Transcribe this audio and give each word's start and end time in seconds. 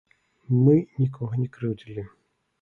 Мы 0.63 0.73
нікога 1.01 1.39
не 1.43 1.47
крыўдзілі. 1.59 2.07